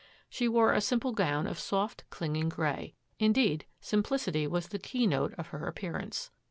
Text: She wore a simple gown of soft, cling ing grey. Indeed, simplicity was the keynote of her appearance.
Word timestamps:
She 0.31 0.47
wore 0.47 0.73
a 0.73 0.81
simple 0.81 1.11
gown 1.11 1.45
of 1.45 1.59
soft, 1.59 2.05
cling 2.09 2.35
ing 2.35 2.49
grey. 2.49 2.95
Indeed, 3.19 3.67
simplicity 3.81 4.47
was 4.47 4.69
the 4.69 4.79
keynote 4.79 5.35
of 5.37 5.49
her 5.49 5.67
appearance. 5.67 6.31